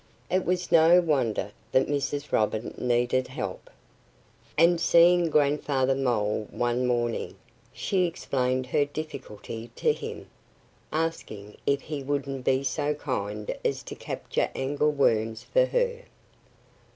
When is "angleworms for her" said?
14.55-16.01